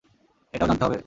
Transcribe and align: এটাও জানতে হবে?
এটাও 0.53 0.67
জানতে 0.69 0.83
হবে? 0.85 0.97